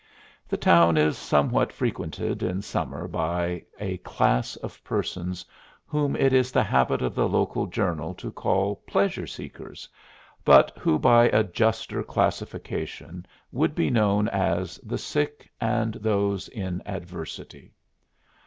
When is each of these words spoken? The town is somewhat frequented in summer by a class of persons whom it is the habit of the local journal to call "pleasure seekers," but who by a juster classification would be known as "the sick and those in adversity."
The 0.49 0.57
town 0.57 0.97
is 0.97 1.15
somewhat 1.15 1.71
frequented 1.71 2.41
in 2.41 2.63
summer 2.63 3.07
by 3.07 3.65
a 3.79 3.97
class 3.97 4.55
of 4.55 4.83
persons 4.83 5.45
whom 5.85 6.15
it 6.15 6.33
is 6.33 6.51
the 6.51 6.63
habit 6.63 7.03
of 7.03 7.13
the 7.13 7.29
local 7.29 7.67
journal 7.67 8.15
to 8.15 8.31
call 8.31 8.77
"pleasure 8.87 9.27
seekers," 9.27 9.87
but 10.43 10.71
who 10.79 10.97
by 10.97 11.25
a 11.25 11.43
juster 11.43 12.01
classification 12.01 13.27
would 13.51 13.75
be 13.75 13.91
known 13.91 14.27
as 14.29 14.79
"the 14.79 14.97
sick 14.97 15.51
and 15.61 15.93
those 15.93 16.47
in 16.47 16.81
adversity." 16.87 17.75